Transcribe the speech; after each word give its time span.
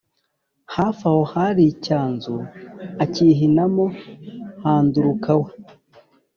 hafi 0.75 1.01
aho 1.09 1.21
hari 1.33 1.63
icyanzu, 1.73 2.35
akihinamo, 3.03 3.85
handuruka 4.63 5.31
we! 5.41 5.51